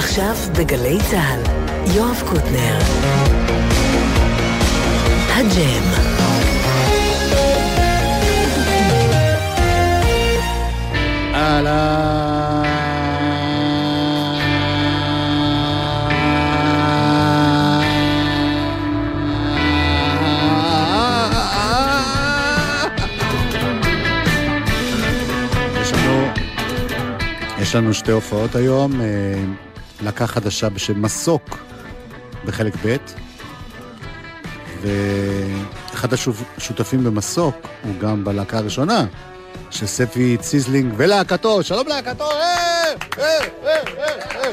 [0.00, 1.42] עכשיו בגלי צה"ל,
[1.96, 2.78] יואב קוטנר.
[5.28, 5.84] הג'ם.
[25.92, 26.26] לנו,
[27.58, 29.06] יש לנו שתי הופעות היום, אה,
[30.02, 31.58] להקה חדשה בשם מסוק
[32.44, 32.96] בחלק ב',
[34.82, 39.06] ואחד השותפים במסוק הוא גם בלהקה הראשונה,
[39.70, 42.30] של ספי ציזלינג ולהקתו, שלום להקתו!
[42.30, 42.84] אה,
[43.18, 44.50] אה, אה.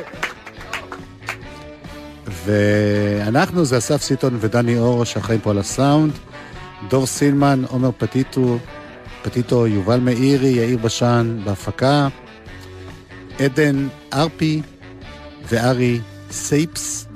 [2.46, 6.14] ואנחנו זה אסף סיטון ודני אור שאחראים פה על הסאונד,
[6.90, 8.58] דור סילמן, עומר פטיטו,
[9.22, 12.08] פטיטו, יובל מאירי, יאיר בשן בהפקה,
[13.40, 14.62] עדן ארפי
[15.50, 17.08] וארי סייפס,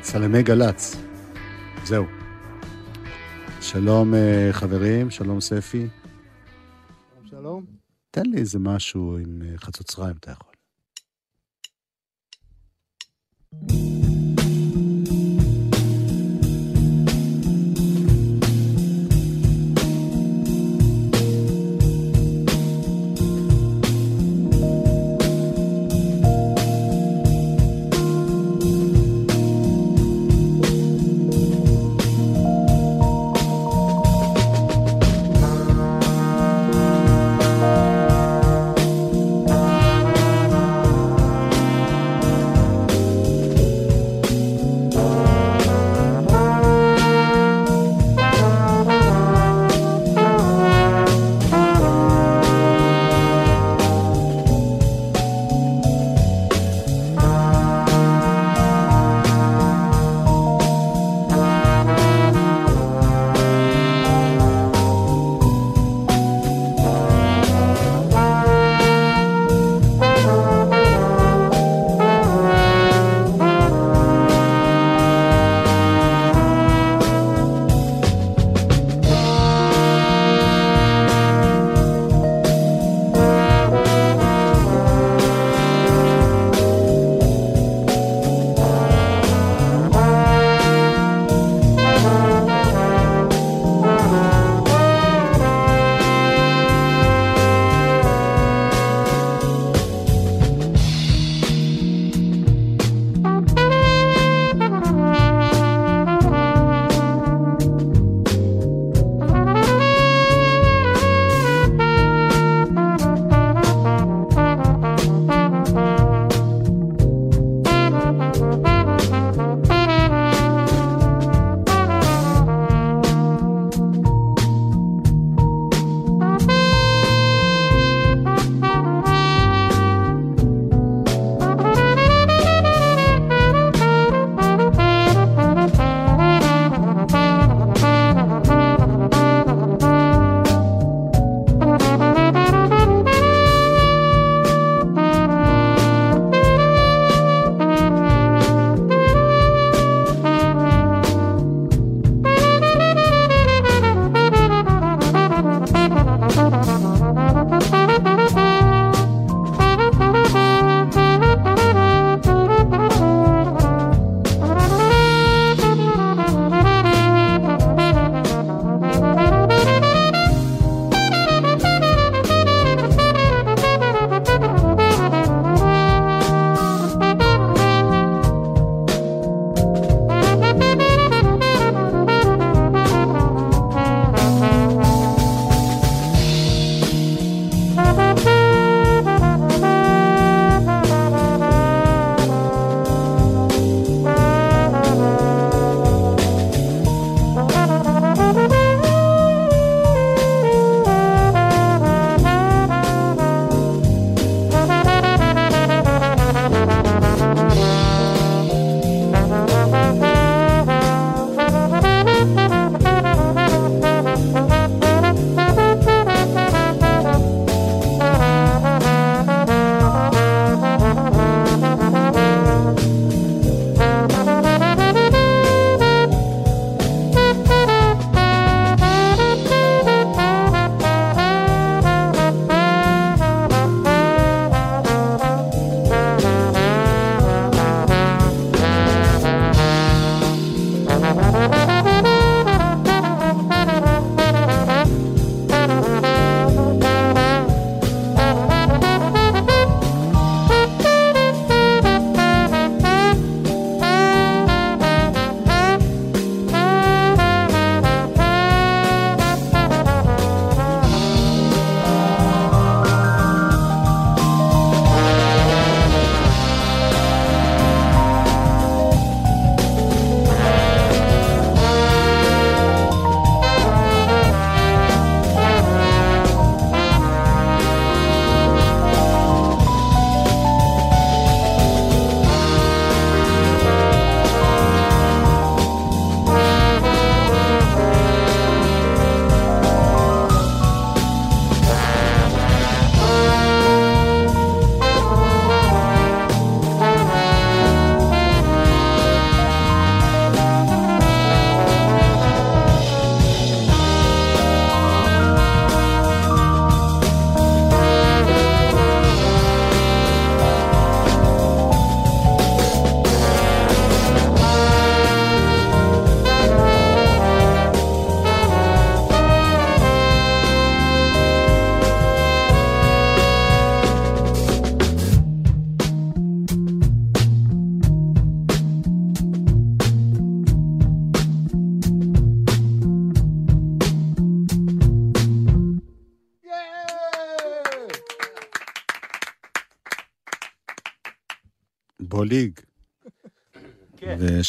[0.00, 0.96] צלמי גל"צ.
[1.84, 2.04] זהו.
[3.60, 5.88] שלום אה, חברים, שלום ספי.
[7.30, 7.64] שלום.
[8.10, 10.52] תן לי איזה משהו עם אה, חצוצרה אם אתה יכול.
[13.68, 14.03] Thank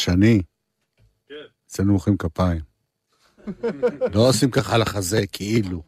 [0.10, 0.42] ושני.
[1.28, 1.34] כן.
[1.68, 2.62] אצלנו מוחאים כפיים.
[4.14, 5.82] לא עושים ככה לחזה, כאילו.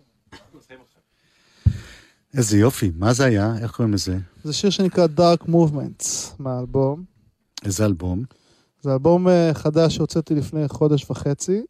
[2.37, 3.53] איזה יופי, מה זה היה?
[3.61, 4.17] איך קוראים לזה?
[4.43, 7.03] זה שיר שנקרא Dark Movements מהאלבום.
[7.65, 8.23] איזה אלבום?
[8.81, 11.61] זה אלבום אה, חדש שהוצאתי לפני חודש וחצי,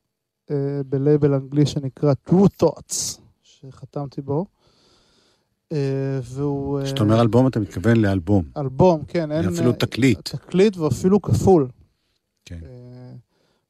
[0.51, 0.55] אה,
[0.89, 4.45] בלייבל אנגלי שנקרא True Thoughts, שחתמתי בו.
[5.71, 5.77] אה,
[6.23, 6.81] והוא...
[6.83, 8.43] כשאתה אומר אלבום, אתה מתכוון לאלבום.
[8.57, 9.47] אלבום, כן, אין...
[9.47, 10.29] אפילו תקליט.
[10.29, 11.67] תקליט ואפילו כפול.
[12.47, 12.59] כן.
[12.63, 13.13] אה,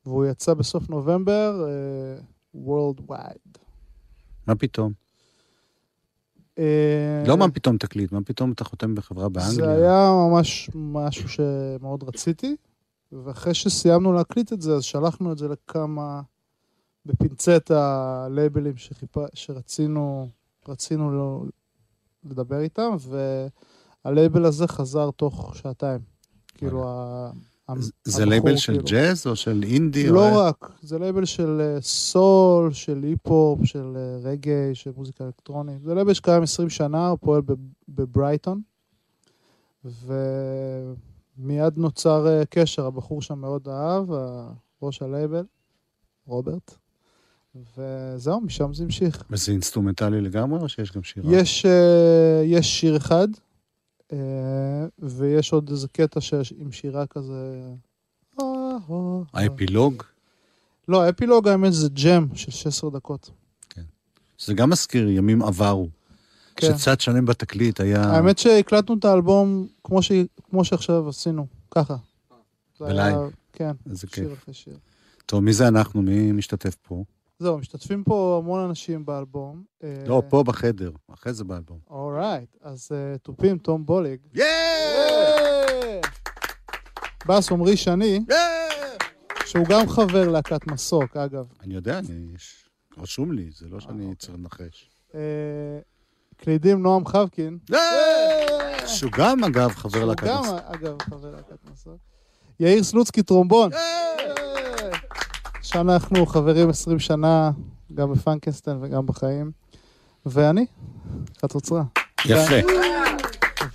[0.06, 2.21] והוא יצא בסוף נובמבר, אה,
[2.65, 3.57] Worldwide.
[4.47, 4.94] מה פתאום?
[6.59, 9.56] אה, לא מה פתאום תקליט, מה פתאום אתה חותם בחברה באנגליה?
[9.56, 12.56] זה היה ממש משהו שמאוד רציתי,
[13.12, 16.21] ואחרי שסיימנו להקליט את זה, אז שלחנו את זה לכמה,
[17.06, 20.29] בפינצטה, לייבלים שחיפה, שרצינו
[20.68, 21.44] רצינו לא,
[22.24, 22.95] לדבר איתם,
[24.06, 26.00] והלייבל הזה חזר תוך שעתיים.
[26.47, 26.85] כאילו,
[28.03, 28.85] זה- לייבל של כאילו.
[28.87, 30.07] ג'אז או של אינדי?
[30.09, 35.25] לא או- רק, זה לייבל של אה, סול, של היפ-הופ, של אה, רגעי, של מוזיקה
[35.25, 35.81] אלקטרונית.
[35.83, 37.55] זה לייבל שקיים 20 שנה, הוא פועל בב-
[37.89, 38.61] בברייטון,
[41.37, 44.05] ומיד נוצר אה, קשר, הבחור שם מאוד אהב,
[44.81, 45.43] ראש הלייבל,
[46.27, 46.75] רוברט,
[47.77, 49.23] וזהו, משם זה המשיך.
[49.29, 51.31] וזה אינסטרומנטלי לגמרי או שיש גם שירה?
[51.33, 53.39] יש, אה, יש שיר אחד, אה,
[55.00, 56.19] ויש עוד איזה קטע
[56.57, 57.62] עם שירה כזה...
[58.39, 59.21] אה, אה, אה.
[59.33, 60.04] האפילוג?
[60.88, 63.30] לא, האפילוג האמת זה ג'ם של 16 דקות.
[64.39, 65.89] זה גם מזכיר ימים עברו.
[66.56, 66.77] כן.
[66.77, 68.04] שצד שלם בתקליט היה...
[68.04, 70.12] האמת שהקלטנו את האלבום כמו, ש...
[70.50, 71.95] כמו שעכשיו עשינו, ככה.
[72.79, 73.31] זה היה- בלייב.
[73.53, 74.15] כן, איזה כיף.
[74.15, 74.77] שיר אחרי שיר.
[75.25, 76.01] טוב, מי זה אנחנו?
[76.01, 77.03] מי משתתף פה?
[77.39, 79.63] זהו, משתתפים פה המון אנשים באלבום.
[79.84, 81.79] אה, לא, פה בחדר, אחרי זה באלבום.
[81.89, 84.20] Alright, אז אה, תופים, תום בוליג.
[84.34, 86.00] Yeah!
[87.27, 88.20] בס עמרי שני,
[89.46, 91.46] שהוא גם חבר להקת מסוק, אגב.
[91.62, 92.27] אני יודע, אני...
[92.98, 94.89] רשום לי, זה לא שאני צריך לנחש.
[95.15, 95.20] אה,
[96.38, 97.58] קלידים נועם חבקין.
[98.88, 100.63] שהוא גם, אגב, חבר שהוא להקת גם, הסרט.
[100.65, 101.98] אגב, חבר להקת מסוק.
[102.60, 103.72] יאיר סלוצקי טרומבון.
[105.67, 107.51] שאנחנו חברים 20 שנה,
[107.93, 109.51] גם בפנקסטיין וגם בחיים.
[110.25, 110.65] ואני,
[111.41, 111.83] חצוצרה.
[112.25, 112.55] יפה.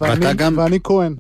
[0.01, 1.15] ואני, ואתה גם- ואני כהן.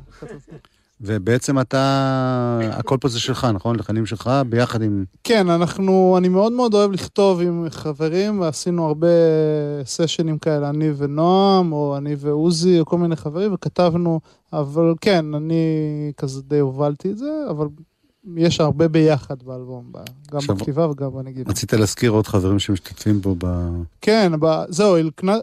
[1.01, 2.59] ובעצם אתה...
[2.73, 3.77] הכל פה זה שלך, נכון?
[3.77, 5.05] לחנים שלך, ביחד עם...
[5.25, 9.07] כן, אנחנו, אני מאוד מאוד אוהב לכתוב עם חברים, ועשינו הרבה
[9.85, 14.21] סשנים כאלה, אני ונועם, או אני ועוזי, או כל מיני חברים, וכתבנו,
[14.53, 15.63] אבל כן, אני
[16.17, 17.67] כזה די הובלתי את זה, אבל
[18.37, 19.93] יש הרבה ביחד באלבום,
[20.31, 21.51] גם עכשיו- בכתיבה וגם בנגינה.
[21.51, 23.47] רצית להזכיר עוד חברים שמשתתפים בו ב...
[24.01, 24.97] כן, ב- זהו,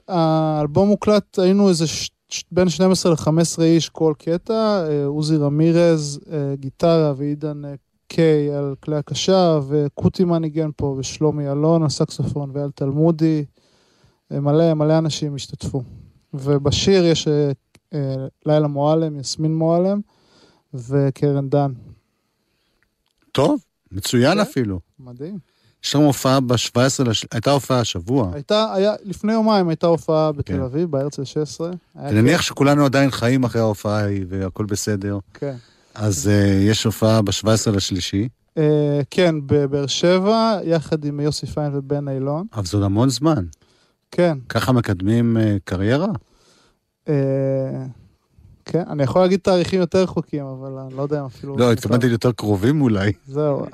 [0.08, 2.12] האלבום הוקלט, היינו איזה ש-
[2.52, 4.54] בין 12 ל-15 איש כל קטע,
[4.90, 7.74] אה, עוזי רמירז, אה, גיטרה ועידן אה,
[8.08, 13.46] קיי על כלי הקשה, וקוטימה ניגן פה, ושלומי אלון על סקסופון, ואייל תלמודי,
[14.32, 15.84] מלא, מלא אנשים השתתפו.
[16.34, 17.28] ובשיר יש
[18.46, 20.00] לילה מועלם, יסמין מועלם,
[20.74, 21.72] וקרן דן.
[23.40, 23.60] טוב,
[23.92, 24.40] מצוין כן.
[24.40, 24.80] אפילו.
[25.00, 25.38] מדהים.
[25.84, 27.26] יש לנו הופעה ב-17, לש...
[27.32, 28.32] הייתה הופעה השבוע.
[28.34, 30.62] הייתה, היה, לפני יומיים הייתה הופעה בתל כן.
[30.62, 31.72] אביב, בהרצל 16.
[31.96, 32.42] היה אני נניח.
[32.42, 35.20] שכולנו עדיין חיים אחרי ההופעה ההיא והכל בסדר.
[35.34, 35.56] כן.
[35.96, 38.28] אז uh, יש הופעה ב-17 לשלישי,
[38.58, 42.46] אה, כן, בבאר שבע, יחד עם יוסי פיין ובן אילון.
[42.54, 43.46] אבל זה עוד המון זמן.
[44.12, 44.38] כן.
[44.50, 46.08] ככה מקדמים uh, קריירה?
[47.10, 47.14] אה,
[48.72, 51.58] כן, אני יכול להגיד תאריכים יותר רחוקים, אבל אני לא יודע אם אפילו...
[51.58, 53.12] לא, התכוונתי ליותר קרובים אולי.
[53.26, 53.66] זהו.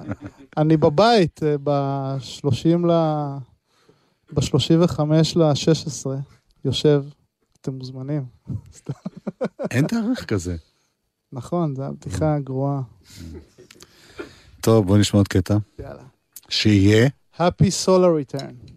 [0.57, 2.91] אני בבית, אה, ב-30 ל...
[4.33, 5.01] ב-35
[5.35, 6.07] ל-16,
[6.65, 7.03] יושב.
[7.61, 8.25] אתם מוזמנים.
[9.71, 10.55] אין תאריך כזה.
[11.31, 12.81] נכון, זו הבדיחה הגרועה.
[14.61, 15.57] טוב, בוא נשמע עוד קטע.
[15.79, 16.03] יאללה.
[16.49, 17.09] שיהיה.
[17.37, 18.74] Happy Solar Return.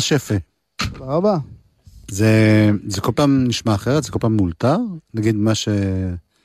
[0.00, 0.34] ממש יפה.
[0.76, 1.38] תודה רבה.
[2.10, 2.30] זה,
[2.86, 4.02] זה כל פעם נשמע אחרת?
[4.04, 4.76] זה כל פעם מאולתר?
[5.14, 5.68] נגיד מה ש...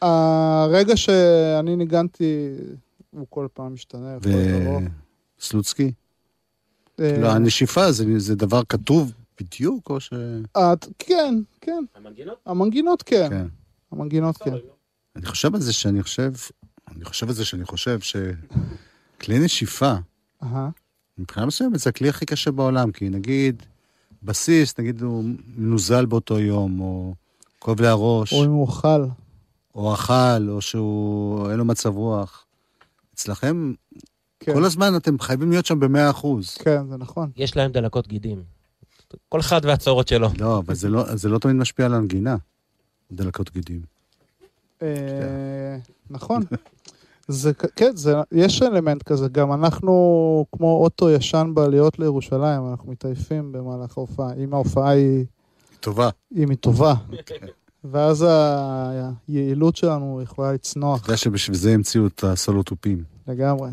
[0.01, 2.47] הרגע שאני ניגנתי,
[3.11, 4.15] הוא כל פעם משתנה.
[4.19, 4.83] יכול להיות ארוך.
[5.39, 5.91] וסלוצקי?
[6.99, 10.13] אה, לא, הנשיפה זה, זה דבר כתוב בדיוק, או ש...
[10.57, 11.83] את- כן, כן.
[11.95, 12.37] המנגינות?
[12.45, 13.27] המנגינות כן.
[13.29, 13.47] כן.
[13.91, 14.53] המנגינות כן.
[15.15, 16.31] אני חושב על זה שאני חושב,
[16.95, 19.93] אני חושב על זה שאני חושב שכלי נשיפה.
[21.17, 23.63] מבחינה מסוימת זה הכלי הכי קשה בעולם, כי נגיד,
[24.23, 25.23] בסיס, נגיד הוא
[25.57, 27.13] מנוזל באותו יום, או
[27.59, 29.05] כואב לי הראש, או אם הוא אכל.
[29.75, 32.45] או אכל, או שהוא, אין לו מצב רוח.
[33.13, 33.73] אצלכם,
[34.39, 36.57] כן, כל הזמן אתם חייבים להיות שם במאה אחוז.
[36.57, 37.31] כן, זה נכון.
[37.37, 38.43] יש להם דלקות גידים.
[39.29, 40.29] כל אחד והצורות שלו.
[40.39, 42.35] לא, אבל זה לא, זה לא תמיד משפיע על הנגינה,
[43.11, 43.81] דלקות גידים.
[44.81, 45.77] אה,
[46.09, 46.43] נכון.
[47.27, 49.91] זה, כן, זה, יש אלמנט כזה, גם אנחנו,
[50.51, 55.25] כמו אוטו ישן בעליות לירושלים, אנחנו מתעייפים במהלך ההופעה, אם ההופעה היא,
[55.79, 56.09] טובה.
[56.35, 56.93] אם היא טובה.
[57.83, 58.25] ואז
[59.27, 63.03] היעילות שלנו יכולה לצנוח אתה יודע שבשביל זה המציאו את הסולו תופים.
[63.27, 63.69] לגמרי.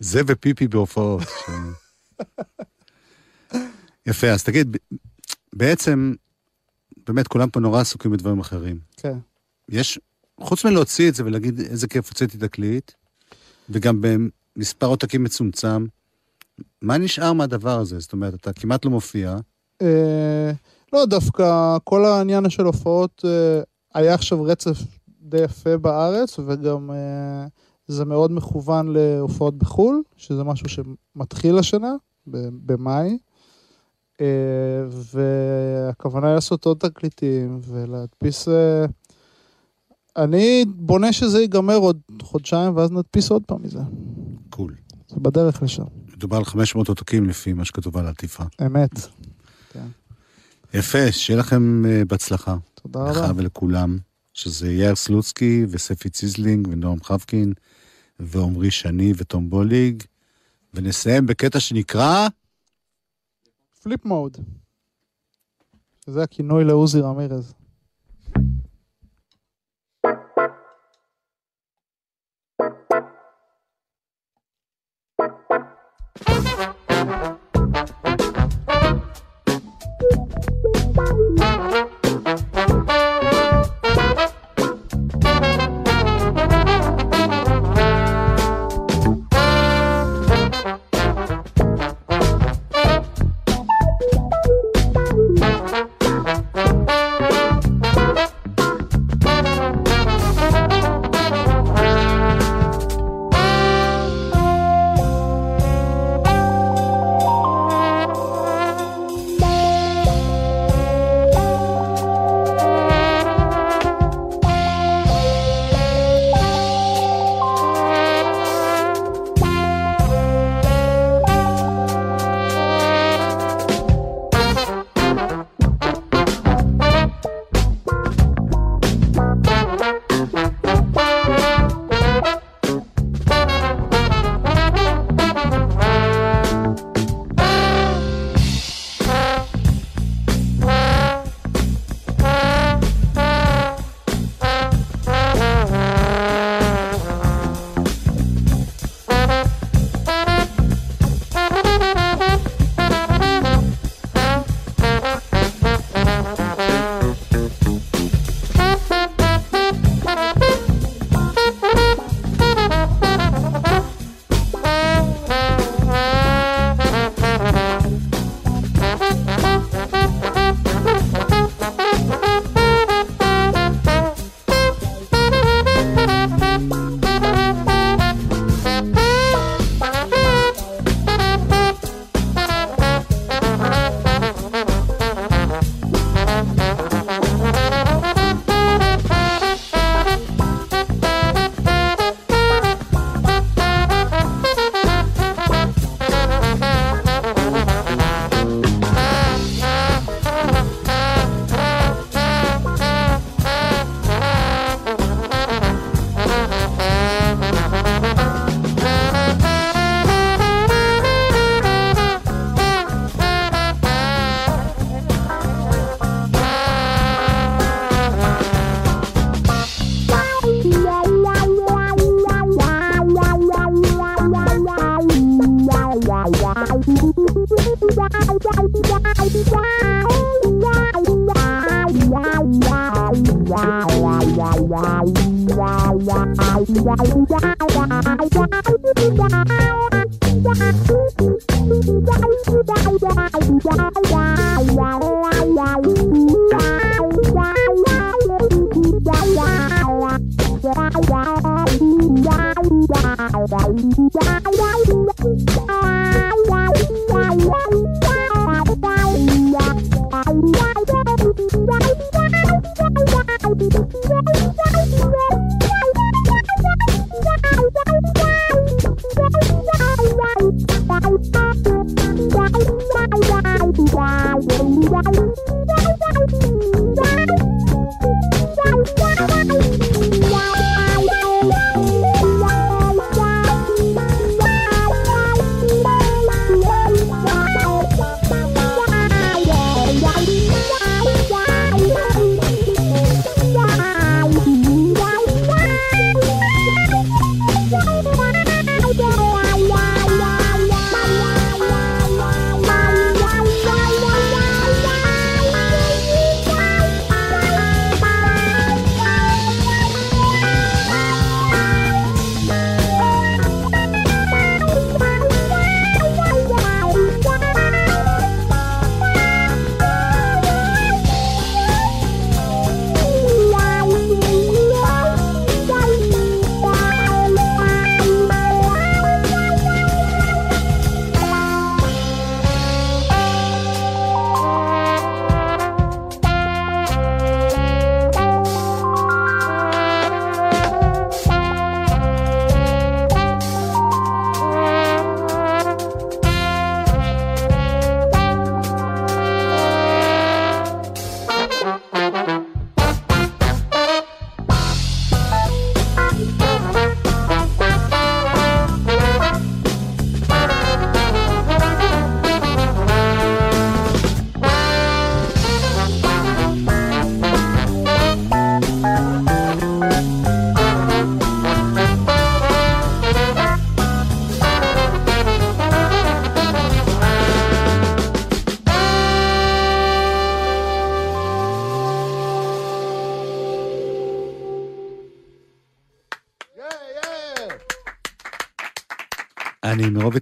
[0.00, 1.22] זה ופיפי בהופעות.
[1.22, 1.50] ש-
[4.06, 4.76] יפה, אז תגיד,
[5.52, 6.14] בעצם,
[7.06, 8.78] באמת, כולם פה נורא עסוקים בדברים אחרים.
[8.96, 9.18] כן.
[9.68, 9.98] יש,
[10.40, 12.92] חוץ מלהוציא את זה ולהגיד איזה כיף הוצאתי תקליט,
[13.70, 14.00] וגם
[14.56, 15.86] במספר עותקים מצומצם,
[16.82, 17.98] מה נשאר מהדבר הזה?
[17.98, 19.36] זאת אומרת, אתה כמעט לא מופיע,
[19.82, 20.50] אה,
[20.92, 23.62] לא, דווקא כל העניין של הופעות, אה,
[23.94, 24.78] היה עכשיו רצף
[25.22, 27.46] די יפה בארץ, וגם אה,
[27.86, 31.94] זה מאוד מכוון להופעות בחו"ל, שזה משהו שמתחיל השנה,
[32.66, 33.18] במאי.
[34.20, 34.26] אה,
[34.90, 38.48] והכוונה היא לעשות עוד תקליטים ולהדפיס...
[40.16, 43.80] אני בונה שזה ייגמר עוד חודשיים, ואז נדפיס עוד פעם מזה.
[44.50, 44.74] Cool.
[45.08, 45.84] זה בדרך לשם.
[46.16, 48.44] מדובר על 500 עותקים לפי מה שכתוב על העטיפה.
[48.66, 48.90] אמת.
[50.74, 52.56] יפה, שיהיה לכם אה, בהצלחה.
[52.74, 53.32] תודה לך רבה.
[53.36, 53.98] ולכולם,
[54.34, 57.52] שזה יאיר סלוצקי וספי ציזלינג ונועם חבקין
[58.20, 60.02] ועמרי שני ותום בוליג,
[60.74, 62.28] ונסיים בקטע שנקרא...
[63.82, 64.36] פליפ מוד.
[66.06, 67.54] זה הכינוי לעוזי רמירז.
[76.26, 77.40] Música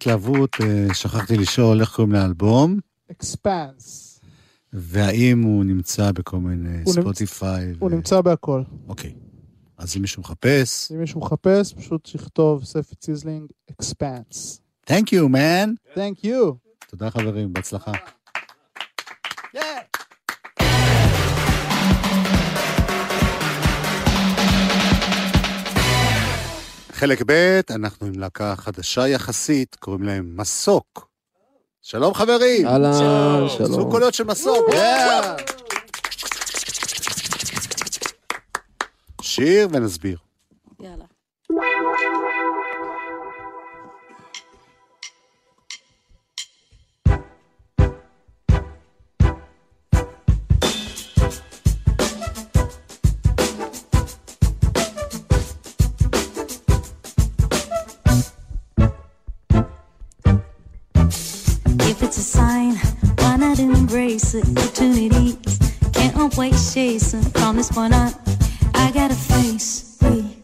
[0.03, 2.79] התלהבות אה, שכחתי לשאול איך קוראים לאלבום,
[3.11, 4.21] Expanse.
[4.73, 7.73] והאם הוא נמצא בכל מיני הוא ספוטיפיי.
[7.79, 8.63] הוא ו- נמצא בהכל.
[8.89, 9.15] אוקיי.
[9.79, 14.61] אז אם מישהו מחפש, אם מישהו מחפש, פשוט שיכתוב ספי ציזלינג Expanse.
[14.91, 15.95] Thank you, man.
[15.95, 16.55] Thank you.
[16.91, 17.93] תודה חברים, בהצלחה.
[26.99, 31.09] חלק ב', אנחנו עם להקה חדשה יחסית, קוראים להם מסוק.
[31.83, 32.67] שלום חברים!
[32.67, 33.91] אהלן, עשו שלום.
[33.91, 34.67] קולות של מסוק!
[39.21, 40.19] שיר ונסביר.
[40.81, 41.05] יאללה.
[67.59, 68.13] This point on,
[68.73, 70.39] I gotta face reality.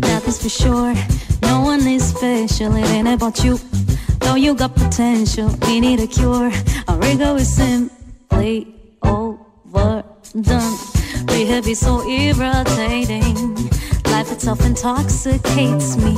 [0.00, 0.94] Nothing's for sure,
[1.42, 2.74] no one is special.
[2.74, 3.60] It ain't about you,
[4.20, 5.50] though you got potential.
[5.66, 6.50] We need a cure.
[6.88, 10.78] Our ego is simply overdone.
[11.28, 13.34] Rehab is so irritating.
[14.04, 16.16] Life itself intoxicates me.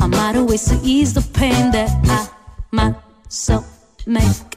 [0.00, 2.28] I'm out of ways to ease the pain that I
[2.72, 3.64] myself
[4.06, 4.55] make.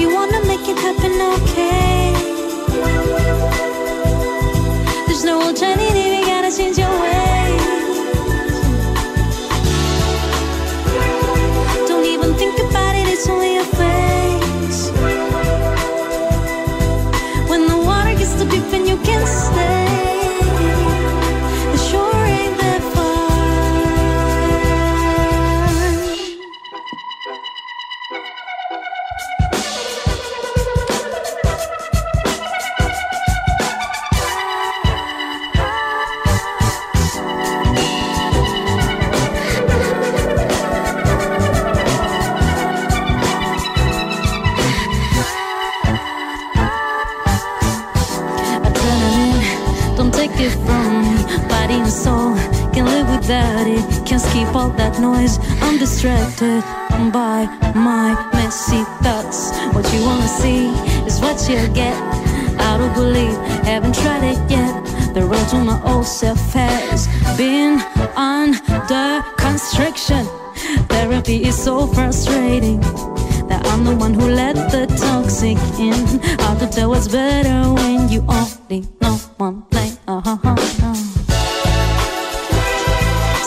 [0.00, 2.12] You wanna make it happen, okay.
[5.06, 7.37] There's no alternative, you gotta change your ways.
[56.38, 59.50] Distracted by my messy thoughts.
[59.74, 60.68] What you wanna see
[61.06, 61.96] is what you get.
[62.60, 64.84] I don't believe, haven't tried it yet.
[65.14, 67.80] The road to my old self has been
[68.16, 70.26] under constriction.
[70.88, 72.80] Therapy is so frustrating
[73.48, 76.20] that I'm the one who let the toxic in.
[76.40, 79.96] Hard to tell what's better when you only know one thing.
[80.06, 80.56] Uh-huh.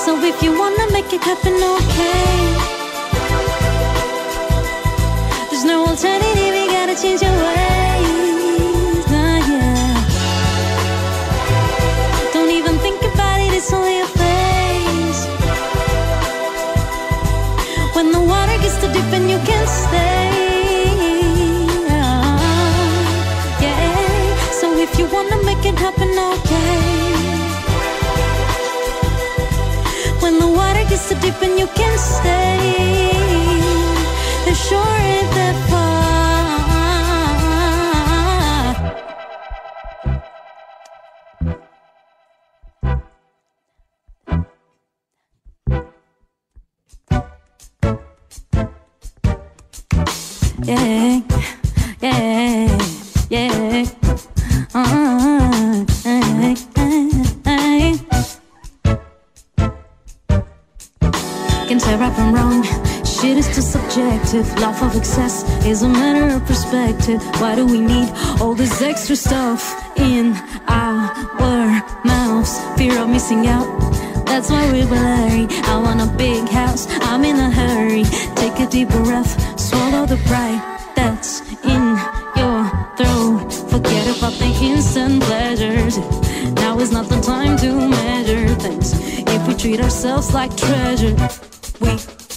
[0.06, 2.31] So if you wanna make it happen, okay?
[53.72, 53.88] Can
[61.80, 62.64] say right from wrong.
[63.06, 64.46] Shit is too subjective.
[64.60, 67.22] Life of excess is a matter of perspective.
[67.40, 68.10] Why do we need
[68.42, 70.36] all this extra stuff in
[70.68, 72.60] our mouths?
[72.78, 73.70] Fear of missing out.
[74.26, 75.48] That's why we're blurry.
[75.64, 76.88] I want a big house.
[77.04, 78.04] I'm in a hurry.
[78.36, 79.58] Take a deep breath.
[79.58, 80.62] Swallow the pride
[80.94, 81.84] that's in
[82.36, 83.31] your throat.
[84.32, 85.98] About the instant pleasures.
[86.62, 88.88] Now is not the time to measure things.
[89.36, 91.16] If we treat ourselves like treasure,
[91.82, 91.92] we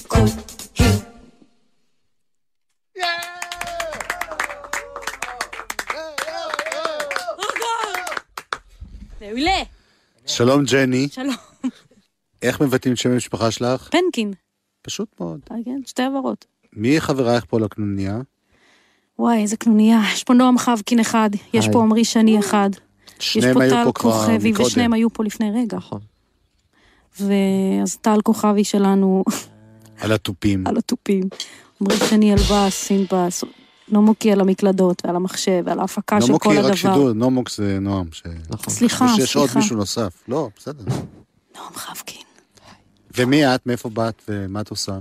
[0.09, 0.33] could
[0.79, 0.97] heal.
[9.21, 9.63] מעולה.
[10.27, 11.35] שלום ג'ני, שלום.
[12.43, 13.89] איך מבטאים את שם המשפחה שלך?
[13.91, 14.33] פנקין.
[14.83, 15.41] פשוט מאוד.
[15.51, 16.47] אה, כן, שתי עברות.
[16.73, 18.21] מי חברייך פה לקנוניה?
[19.19, 20.01] וואי, איזה קנוניה.
[20.15, 21.73] יש פה נועם חבקין אחד, יש היי.
[21.73, 22.71] פה עמרי שני אחד,
[23.21, 24.53] יש פה טל כוכבי.
[24.59, 25.77] ושניהם היו פה לפני רגע.
[25.77, 26.01] נכון.
[27.21, 29.25] ואז טל כוכבי שלנו
[30.01, 30.67] על התופים.
[30.67, 31.23] על התופים,
[31.81, 33.45] עמרי שני על בס, סין בס,
[33.89, 36.75] נומוקי על המקלדות ועל המחשב ועל ההפקה של נומוקי כל רק הדבר.
[36.77, 38.07] שידור, נומוק זה נועם.
[38.13, 38.75] ש- נכון.
[38.75, 39.59] סליחה, או שיש עוד סליחה.
[39.59, 40.23] מישהו נוסף.
[40.29, 40.85] לא, בסדר.
[41.57, 42.23] נועם חבקין.
[43.17, 43.67] ומי את?
[43.67, 44.99] מאיפה באת ומה את עושה?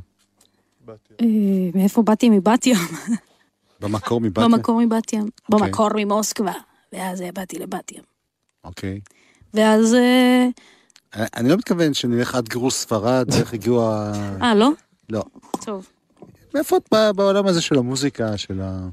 [1.22, 1.26] אה,
[1.76, 2.30] מאיפה באתי?
[2.30, 2.78] מבת ים.
[3.84, 4.52] במקור מבת ים?
[4.52, 5.30] במקור מבת ים.
[5.52, 5.68] אוקיי.
[5.68, 6.54] במקור ממוסקבה.
[6.94, 8.04] ואז אה, באתי לבת ים.
[8.64, 9.00] אוקיי.
[9.54, 9.94] ואז...
[9.94, 10.48] אה,
[11.16, 14.12] אני לא מתכוון שנלך עד גירוש ספרד, איך הגיעו ה...
[14.42, 14.70] אה, לא?
[15.10, 15.24] לא.
[15.66, 15.88] טוב.
[16.54, 18.90] מאיפה את באה בעולם הזה של המוזיקה, של ה...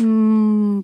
[0.00, 0.80] אמ,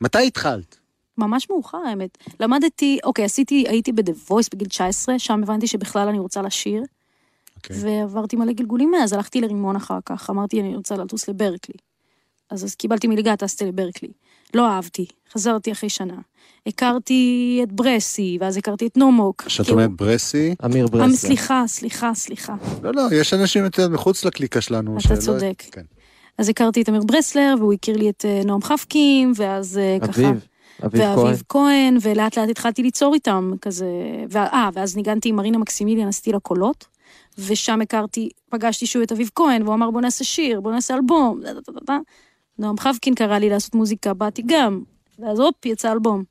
[0.00, 0.76] מתי התחלת?
[1.18, 2.18] ממש מאוחר האמת.
[2.40, 6.82] למדתי, אוקיי, עשיתי, הייתי ב-The Voice בגיל 19, שם הבנתי שבכלל אני רוצה לשיר,
[7.70, 8.00] אוקיי.
[8.00, 11.74] ועברתי מלא גלגולים מאז, הלכתי לרימון אחר כך, אמרתי אני רוצה לטוס לברקלי.
[12.50, 14.08] אז, אז קיבלתי מלגה, טסתי לברקלי.
[14.54, 16.16] לא אהבתי, חזרתי אחרי שנה.
[16.66, 19.42] הכרתי את ברסי, ואז הכרתי את נומוק.
[19.42, 21.16] כשאת כאילו- אומרת ברסי, אמיר אה, ברסלר.
[21.16, 22.54] סליחה, סליחה, סליחה.
[22.82, 24.94] לא, לא, יש אנשים יותר מחוץ לקליקה שלנו.
[24.98, 25.62] אתה שלא- צודק.
[25.70, 25.82] כן.
[26.38, 30.10] אז הכרתי את אמיר ברסלר, והוא הכיר לי את אה, נועם חבקים, ואז אה, ככה...
[30.10, 30.46] אביב.
[30.84, 31.18] אביב כהן.
[31.18, 33.86] ואביב כהן, ולאט לאט התחלתי ליצור איתם, כזה...
[34.36, 36.86] אה, ואז ניגנתי עם מרינה מקסימיליאן, עשיתי לה קולות,
[37.38, 41.40] ושם הכרתי, פגשתי שוב את אביב כהן, והוא אמר בוא נעשה שיר, בוא נעשה אלבום.
[42.58, 44.82] נועם חבקין קרא לי לעשות מוזיקה, באתי גם,
[45.18, 46.24] ואז הופ, יצא אלבום.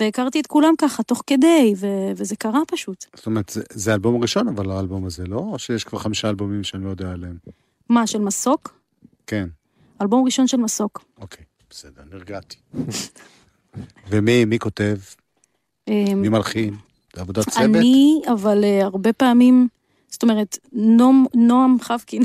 [0.00, 1.86] והכרתי את כולם ככה, תוך כדי, ו-
[2.16, 3.04] וזה קרה פשוט.
[3.16, 5.36] זאת אומרת, זה- זה האלבום הראשון, אבל האלבום הזה, לא?
[5.38, 7.36] או שיש כבר חמישה אלבומים שאני לא יודע עליהם?
[7.88, 8.74] מה, של מסוק?
[9.26, 9.48] כן,
[10.02, 11.04] אלבום ראשון של מסוק.
[11.20, 12.56] אוקיי, בסדר, נרגעתי.
[14.10, 14.96] ומי, מי כותב?
[15.88, 16.74] אמ, מי מלחין?
[17.14, 17.64] זה עבודת צוות?
[17.76, 19.68] אני, אבל uh, הרבה פעמים,
[20.14, 22.22] זאת אומרת, נועם, נועם חבקין,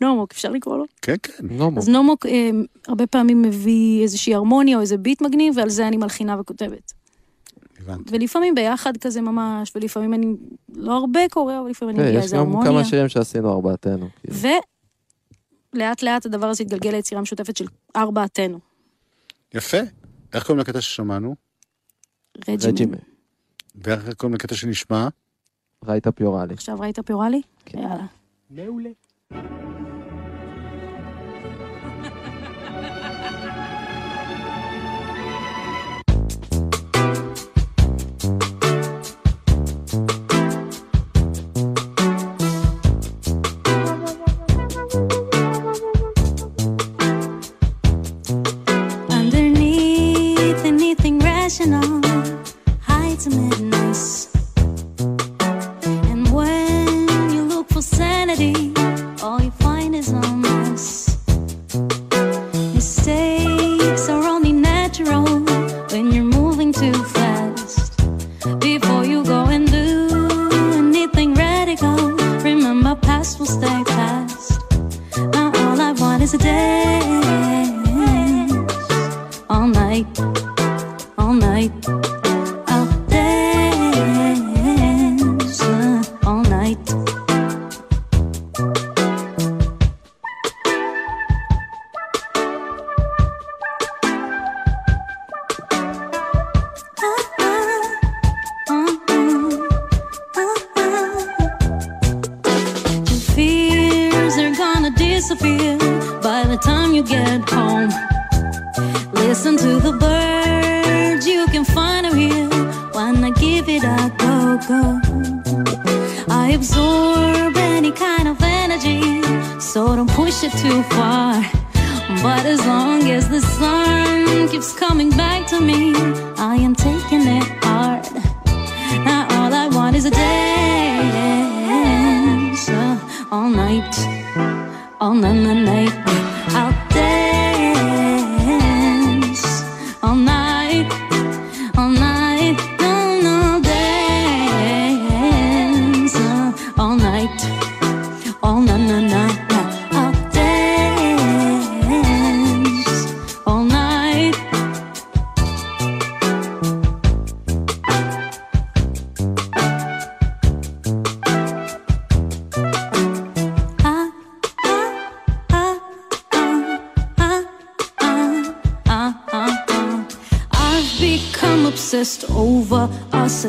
[0.00, 0.84] נועמוק, אפשר לקרוא לו?
[1.02, 1.32] כן, כן.
[1.42, 1.78] נומו.
[1.78, 2.50] אז נועמוק אה,
[2.88, 6.92] הרבה פעמים מביא איזושהי הרמוניה או איזה ביט מגניב, ועל זה אני מלחינה וכותבת.
[7.80, 8.14] הבנתי.
[8.14, 10.26] ולפעמים ביחד כזה ממש, ולפעמים אני,
[10.74, 12.70] לא הרבה קורה, אבל לפעמים אני מביאה יש איזה גם הרמוניה.
[12.72, 14.08] כמה שירים שעשינו ארבעתנו.
[14.20, 14.36] כאילו.
[15.74, 18.58] ולאט לאט הדבר הזה התגלגל ליצירה משותפת של ארבעתנו.
[19.54, 19.78] יפה.
[20.32, 21.34] איך קוראים לקטע ששמענו?
[22.48, 22.98] רג'ימן.
[23.74, 25.08] ואיך קוראים לקטע שנשמע?
[25.86, 26.54] ראית פיורלי.
[26.54, 27.42] עכשיו ראית פיורלי?
[27.64, 27.78] כן.
[27.78, 28.06] יאללה.
[28.50, 28.90] מעולה.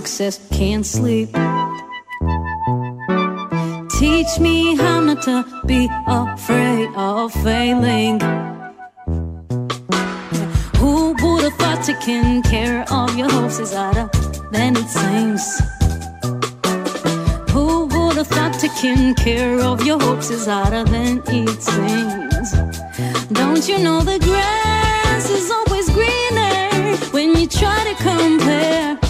[0.04, 1.30] Success, can't sleep.
[4.00, 8.20] Teach me how not to be afraid of failing.
[10.80, 14.10] Who would have thought taking care of your hopes is harder
[14.52, 15.44] than it seems?
[17.54, 22.48] Who would have thought taking care of your hopes is harder than it seems?
[23.40, 29.03] Don't you know the grass is always greener when you try to compare?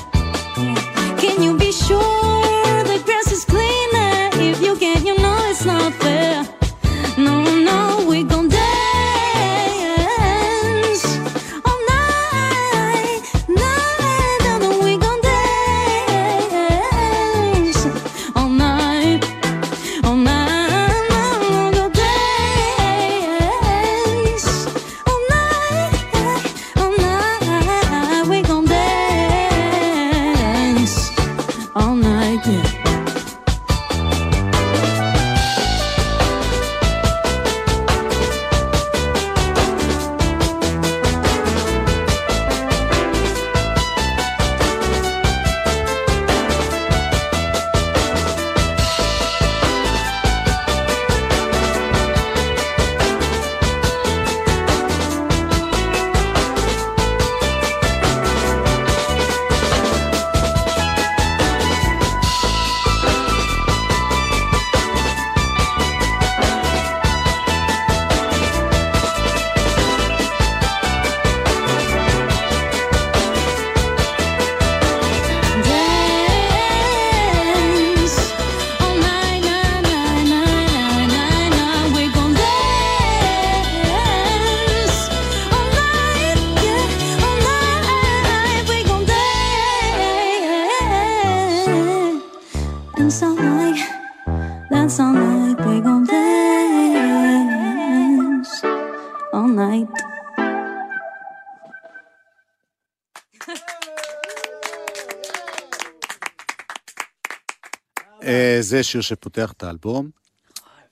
[108.74, 110.10] זה שיר שפותח את האלבום.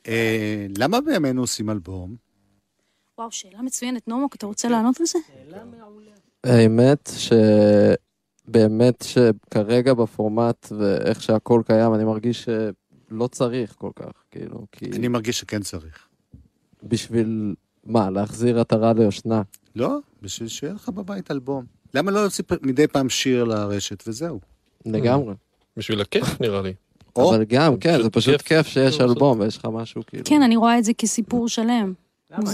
[0.08, 2.16] אה, למה בימינו עושים אלבום?
[3.18, 4.08] וואו, שאלה מצוינת.
[4.08, 5.20] נומוק, אתה רוצה לענות על זה?
[6.44, 7.10] האמת
[8.48, 15.08] שבאמת שכרגע בפורמט ואיך שהכל קיים, אני מרגיש שלא צריך כל כך, כאילו, כי אני
[15.08, 16.08] מרגיש שכן צריך.
[16.84, 19.42] בשביל, מה, להחזיר עטרה ליושנה?
[19.76, 21.66] לא, בשביל שיהיה לך בבית אלבום.
[21.94, 24.40] למה לא להוציא מדי פעם שיר לרשת וזהו?
[24.86, 25.34] לגמרי.
[25.78, 26.74] בשביל הכיף נראה לי.
[27.16, 28.48] או, אבל גם, כן, זה פשוט כיף.
[28.48, 30.24] כיף שיש כאילו, אלבום ויש לך משהו, כאילו.
[30.26, 31.94] כן, אני רואה את זה כסיפור שלם.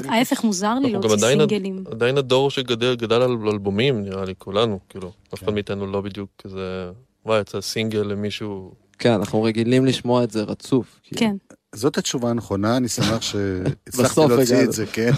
[0.10, 1.84] ההפך, מוזר לי להוציא סינגלים.
[1.92, 5.12] עדיין הדור שגדל גדל על אלבומים, נראה לי, כולנו, כאילו.
[5.34, 6.92] אף אחד מאיתנו לא בדיוק כזה,
[7.26, 8.72] וואי, יצא סינגל למישהו...
[9.00, 11.00] כן, אנחנו רגילים לשמוע את זה רצוף.
[11.04, 11.20] כאילו.
[11.20, 11.36] כן.
[11.76, 14.64] זאת התשובה הנכונה, אני שמח שהצלחתי להוציא.
[14.64, 15.12] את זה, כן.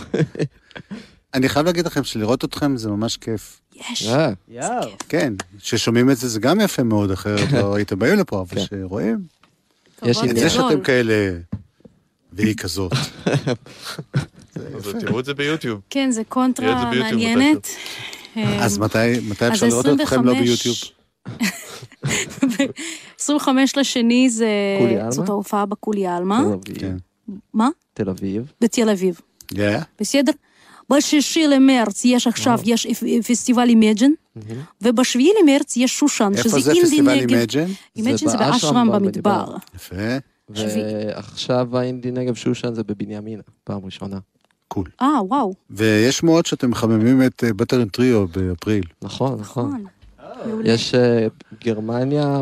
[1.34, 3.62] אני חייב להגיד לכם שלראות אתכם זה ממש כיף.
[3.92, 4.08] יש.
[4.08, 4.90] אה, יואו.
[5.10, 8.66] כן, ששומעים את זה זה גם יפה מאוד, אחרת לא הייתם באים לפה, אבל כן.
[8.66, 9.18] שרואים
[10.04, 10.50] יש כבוד את זה.
[10.50, 10.82] שאתם.
[10.82, 11.38] כאלה
[12.34, 12.92] והיא כזאת.
[14.56, 15.82] אז תראו את זה ביוטיוב.
[15.90, 17.68] כן, זה קונטרה מעניינת.
[18.36, 20.76] אז אה, מתי אפשר לראות אתכם לא ביוטיוב?
[23.20, 24.48] 25 לשני זה...
[25.10, 26.40] זאת ההופעה בקולי עלמה.
[26.40, 26.80] תל אביב.
[26.80, 26.96] כן.
[27.54, 27.70] מה?
[27.94, 28.52] תל אביב.
[28.62, 29.20] בתל אביב.
[29.48, 29.80] כן?
[30.00, 30.32] בסדר?
[30.90, 32.88] בשישי למרץ יש עכשיו, יש
[33.28, 34.12] פסטיבל אימג'ן,
[34.82, 37.30] ובשביעי למרץ יש שושן, איפה שזה זה אינדי פסטיבל נגב.
[37.30, 37.66] אימג'ן?
[37.96, 39.56] אימג'ן זה באשרם במדבר.
[39.76, 40.18] יפה,
[40.50, 44.18] ועכשיו האינדי נגב שושן זה בבנימינה, פעם ראשונה.
[44.68, 44.90] Cool.
[45.02, 48.84] אה, וואו, ויש שמועות שאתם מחממים את Buttering Trio באפריל.
[49.02, 49.72] נכון, נכון.
[49.72, 49.86] נכון.
[50.64, 51.28] יש אה,
[51.64, 52.42] גרמניה, אה,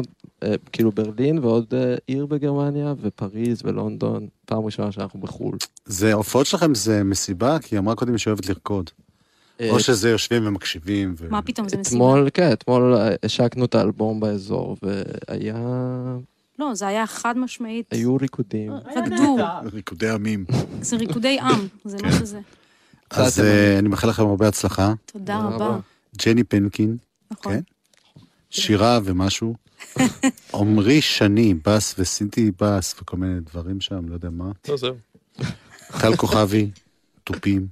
[0.71, 5.57] כאילו ברלין, ועוד אה, עיר בגרמניה, ופריז ולונדון, פעם ראשונה שאנחנו בחו"ל.
[5.85, 7.59] זה, ההופעות שלכם זה מסיבה?
[7.59, 8.89] כי היא אמרה קודם שהיא אוהבת לרקוד.
[9.61, 11.15] אה, או שזה יושבים ומקשיבים.
[11.17, 11.95] ו- מה פתאום, זה מסיבה?
[11.97, 15.55] אתמול, כן, אתמול אה, השקנו את האלבום באזור, והיה...
[16.59, 17.93] לא, זה היה חד משמעית.
[17.93, 18.71] היו ריקודים.
[18.71, 19.37] רקדו,
[19.73, 20.45] ריקודי עמים.
[20.81, 22.39] זה ריקודי עם, זה לא שזה.
[23.09, 24.93] אז אה, אני מאחל לכם הרבה הצלחה.
[25.05, 25.37] תודה.
[25.37, 25.79] רבה.
[26.17, 26.97] ג'ני פנקין,
[27.31, 27.53] נכון.
[27.53, 27.59] כן?
[28.49, 29.66] שירה ומשהו.
[30.53, 34.51] עמרי שני, בס וסינטי בס וכל מיני דברים שם, לא יודע מה.
[34.67, 34.95] לא, זהו.
[36.01, 36.71] טל כוכבי,
[37.23, 37.67] תופים,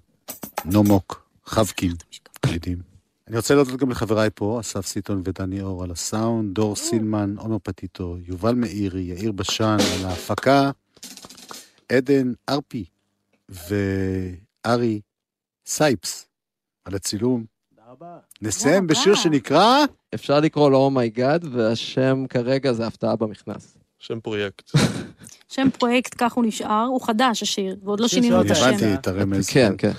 [0.65, 1.91] נועם חבקין,
[2.41, 2.77] קלידים.
[3.27, 7.57] אני רוצה להודות גם לחבריי פה, אסף סיטון ודני אור על הסאונד, דור סילמן, עומר
[7.63, 10.71] פטיטו, יובל מאירי, יאיר בשן על ההפקה,
[11.91, 12.85] עדן ארפי
[13.49, 15.01] וארי
[15.65, 16.27] סייפס
[16.85, 17.54] על הצילום.
[18.41, 18.87] נסיים.
[18.87, 19.85] בשיר שנקרא...
[20.15, 23.77] אפשר לקרוא לו Oh my God, והשם כרגע זה הפתעה במכנס.
[23.99, 24.71] שם פרויקט.
[25.53, 28.65] שם פרויקט, כך הוא נשאר, הוא חדש השיר, ועוד לא שינינו את השם.
[28.65, 29.49] הבנתי את הרמז.
[29.49, 29.91] כן, כן.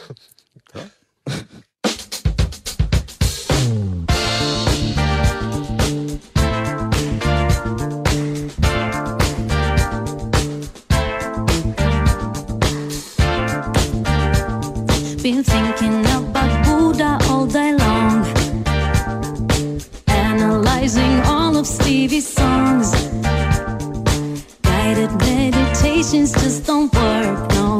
[15.27, 17.86] Been thinking about Buddha all day long,
[21.67, 22.93] Stevie's songs.
[24.63, 27.79] Guided meditations just don't work, no,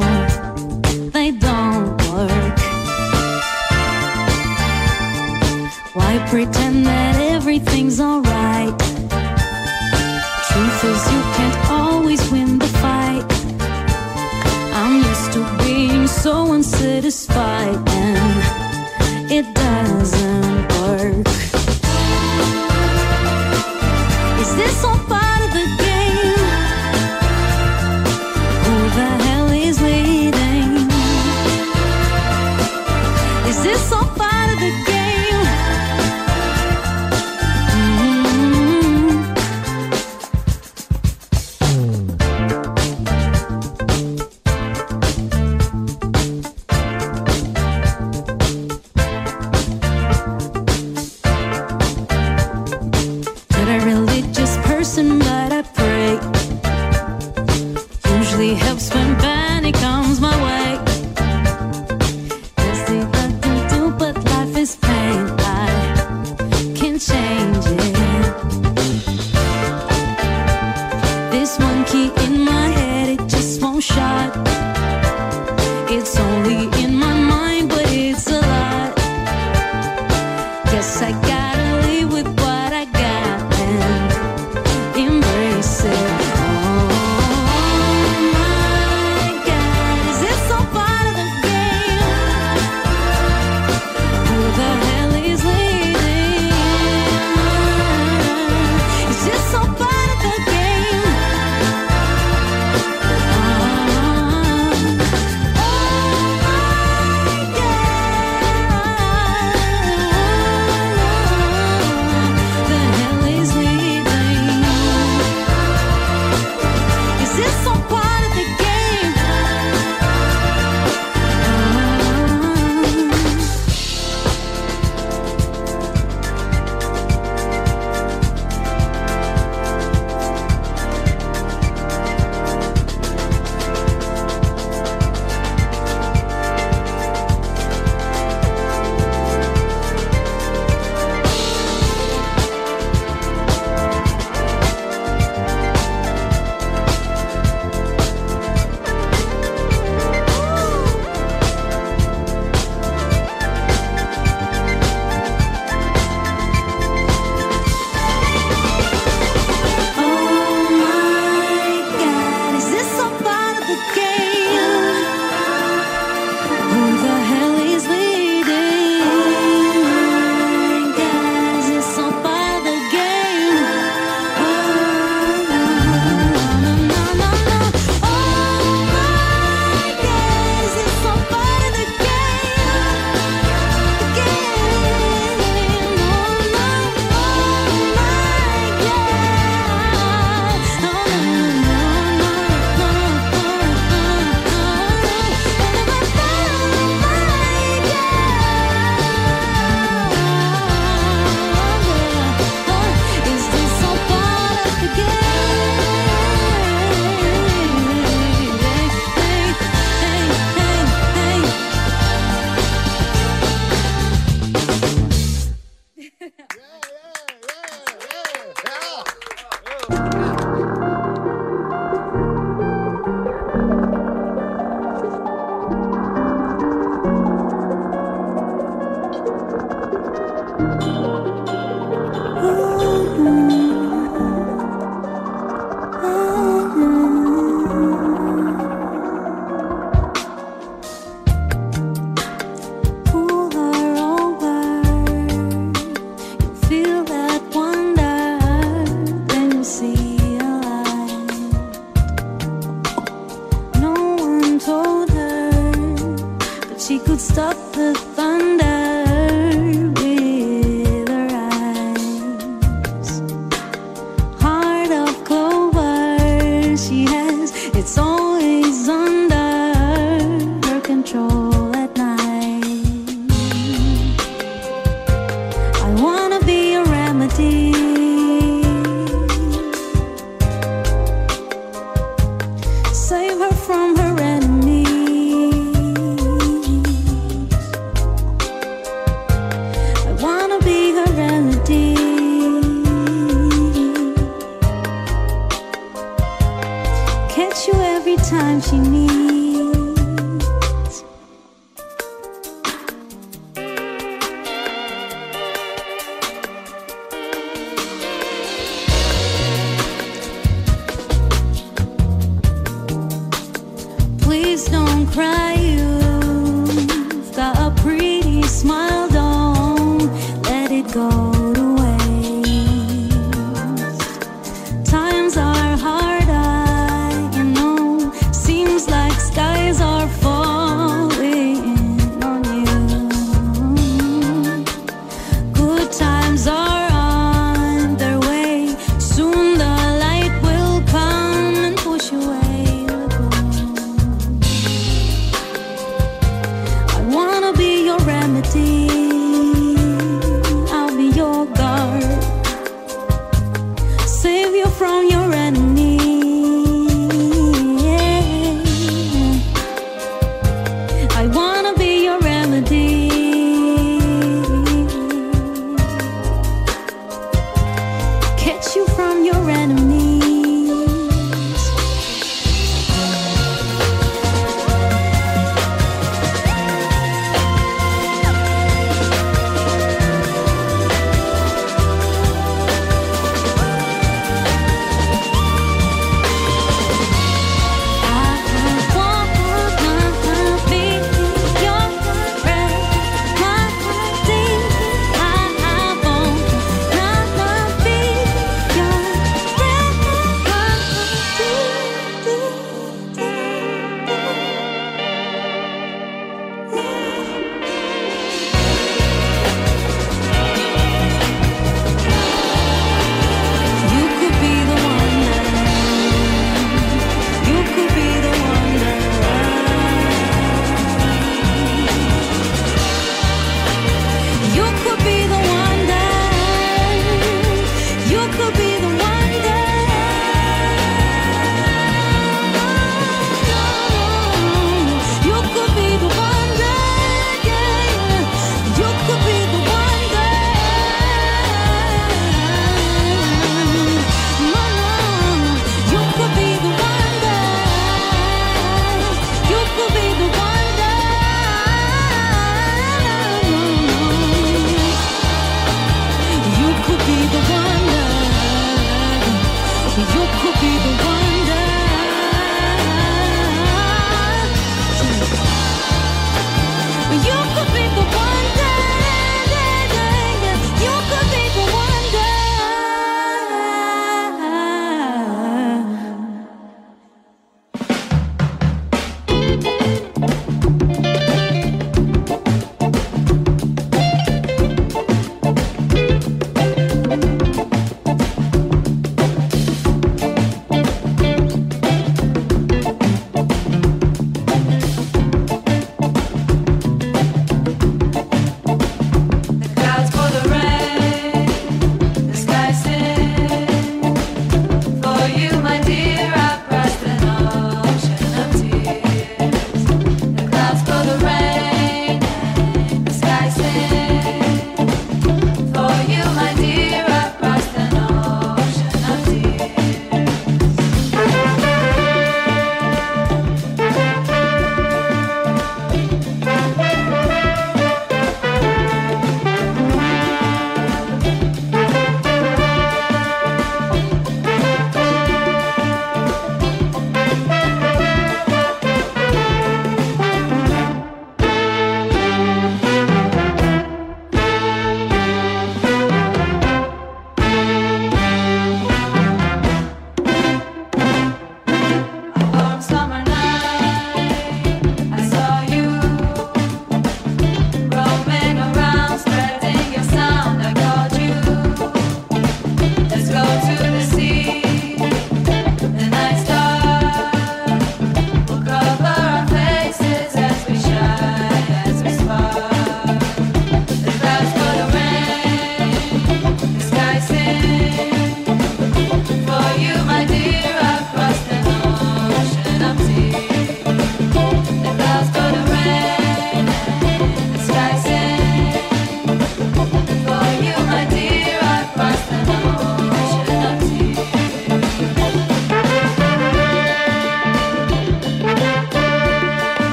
[1.13, 2.59] they don't work.
[5.93, 8.77] Why pretend that everything's alright?
[10.49, 13.25] Truth is, you can't always win the fight.
[14.73, 21.36] I'm used to being so unsatisfied, and it doesn't work.
[24.55, 25.16] Ils sont pas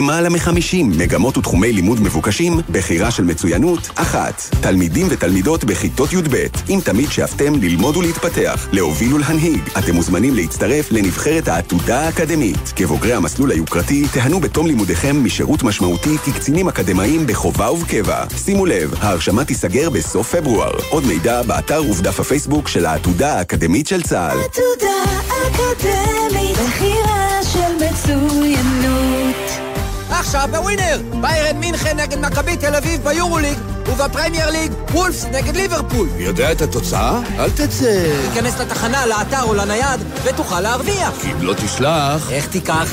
[0.00, 4.42] למעלה מ-50 מגמות ותחומי לימוד מבוקשים, בחירה של מצוינות, אחת.
[4.60, 6.36] תלמידים ותלמידות בכיתות י"ב,
[6.70, 12.72] אם תמיד שאפתם ללמוד ולהתפתח, להוביל ולהנהיג, אתם מוזמנים להצטרף לנבחרת העתודה האקדמית.
[12.76, 18.24] כבוגרי המסלול היוקרתי, תיהנו בתום לימודיכם משירות משמעותי כקצינים אקדמאים בחובה ובקבע.
[18.44, 20.72] שימו לב, ההרשמה תיסגר בסוף פברואר.
[20.90, 24.38] עוד מידע באתר ובדף הפייסבוק של העתודה האקדמית של צה"ל.
[24.38, 24.96] עתודה
[25.28, 29.49] אקדמית, בחירה של מצוינות.
[30.12, 31.00] עכשיו בווינר!
[31.20, 36.08] ביירן מינכן נגד מכבי תל אביב ביורוליג ובפרמייר ליג וולפס נגד ליברפול.
[36.18, 37.20] יודע את התוצאה?
[37.38, 38.10] אל תצא.
[38.32, 41.12] תיכנס לתחנה, לאתר או לנייד ותוכל להרוויח.
[41.22, 42.32] כי אם לא תשלח...
[42.32, 42.92] איך תיקח?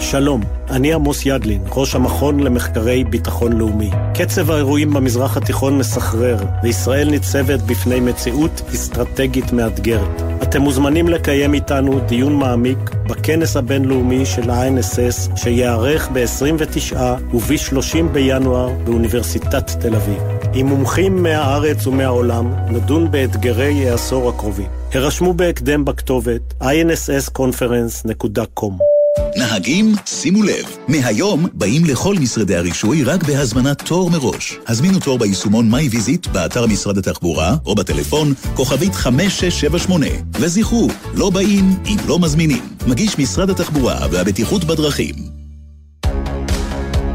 [0.00, 3.90] שלום, אני עמוס ידלין, ראש המכון למחקרי ביטחון לאומי.
[4.14, 10.31] קצב האירועים במזרח התיכון מסחרר, וישראל ניצבת בפני מציאות אסטרטגית מאתגרת.
[10.42, 16.96] אתם מוזמנים לקיים איתנו דיון מעמיק בכנס הבינלאומי של ה-INSS, שייערך ב-29
[17.34, 20.18] וב-30 בינואר באוניברסיטת תל אביב.
[20.54, 24.68] עם מומחים מהארץ ומהעולם, נדון באתגרי העשור הקרובים.
[24.94, 28.91] הרשמו בהקדם בכתובת inssconference.com
[29.36, 34.58] נהגים, שימו לב, מהיום באים לכל משרדי הרישוי רק בהזמנת תור מראש.
[34.66, 40.06] הזמינו תור ביישומון MyVisit באתר משרד התחבורה או בטלפון כוכבית 5678.
[40.32, 42.62] וזכרו, לא באים אם לא מזמינים.
[42.86, 45.14] מגיש משרד התחבורה והבטיחות בדרכים.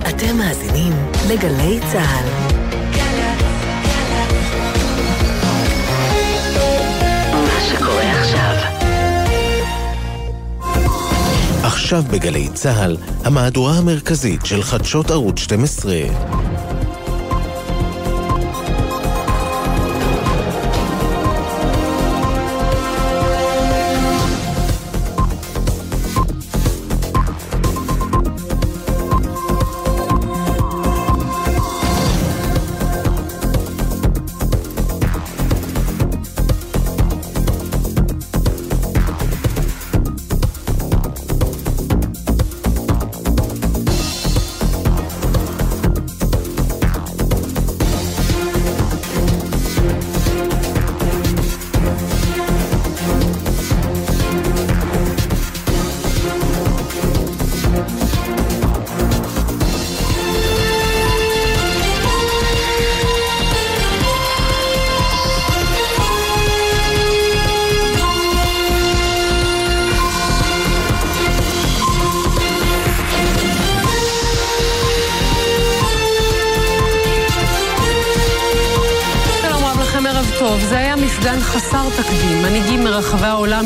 [0.09, 0.93] אתם מאזינים
[1.29, 2.46] לגלי צה"ל.
[11.87, 15.95] עכשיו בגלי צה"ל, המהדורה המרכזית של חדשות ערוץ 12.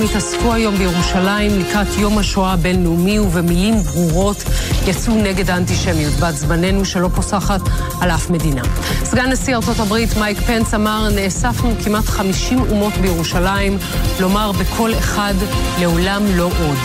[0.02, 4.44] העולם התאספו היום בירושלים לקראת יום השואה הבינלאומי ובמילים ברורות
[4.88, 7.62] יצאו נגד האנטישמיות בת זמננו שלא פוסחת
[8.02, 8.62] על אף מדינה.
[9.04, 13.78] סגן נשיא ארצות הברית מייק פנס אמר, נאספנו כמעט 50 אומות בירושלים
[14.20, 15.34] לומר בקול אחד,
[15.80, 16.78] לעולם לא עוד.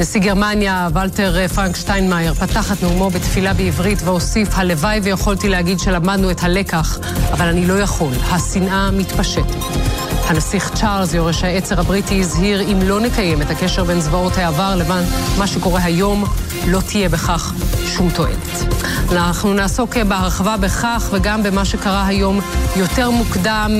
[0.00, 6.30] נשיא גרמניה, ולטר פרנק שטיינמאייר, פתח את נאומו בתפילה בעברית והוסיף, הלוואי ויכולתי להגיד שלמדנו
[6.30, 6.98] את הלקח,
[7.32, 9.93] אבל אני לא יכול, השנאה מתפשטת.
[10.26, 15.04] הנסיך צ'ארלס, יורש העצר הבריטי, הזהיר אם לא נקיים את הקשר בין זוועות העבר לבין
[15.38, 16.24] מה שקורה היום,
[16.66, 17.52] לא תהיה בכך
[17.86, 18.74] שום תועלת.
[19.12, 22.40] אנחנו נעסוק בהרחבה בכך וגם במה שקרה היום
[22.76, 23.70] יותר מוקדם,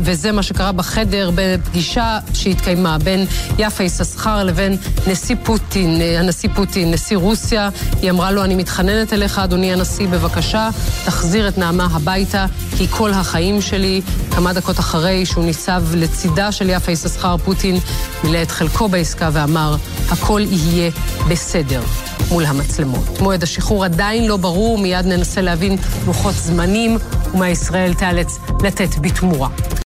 [0.00, 3.26] וזה מה שקרה בחדר בפגישה שהתקיימה בין
[3.58, 7.68] יפה יששכר לבין נשיא פוטין, הנשיא פוטין, נשיא רוסיה.
[8.02, 10.68] היא אמרה לו, אני מתחננת אליך, אדוני הנשיא, בבקשה,
[11.04, 12.46] תחזיר את נעמה הביתה,
[12.76, 14.00] כי כל החיים שלי,
[14.38, 17.76] כמה דקות אחרי שהוא ניצב לצידה של יפה יששכר, פוטין
[18.24, 19.76] מילא את חלקו בעסקה ואמר,
[20.08, 20.90] הכל יהיה
[21.28, 21.82] בסדר.
[22.30, 23.20] מול המצלמות.
[23.20, 25.76] מועד השחרור עדיין לא ברור, מיד ננסה להבין
[26.06, 26.96] לוחות זמנים
[27.34, 29.48] ומה ישראל תיאלץ לתת בתמורה.